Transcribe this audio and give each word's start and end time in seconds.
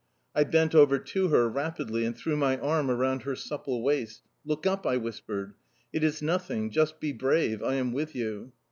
I 0.33 0.45
bent 0.45 0.73
over 0.73 0.97
to 0.97 1.27
her 1.27 1.47
rapidly 1.47 2.05
and 2.05 2.17
threw 2.17 2.35
my 2.35 2.57
arm 2.57 2.89
around 2.89 3.21
her 3.21 3.35
supple 3.35 3.83
waist. 3.83 4.23
"Look 4.43 4.65
up!" 4.65 4.83
I 4.83 4.97
whispered. 4.97 5.53
"It 5.93 6.03
is 6.03 6.23
nothing; 6.23 6.71
just 6.71 6.99
be 6.99 7.11
brave! 7.11 7.61
I 7.61 7.75
am 7.75 7.93
with 7.93 8.15
you." 8.15 8.51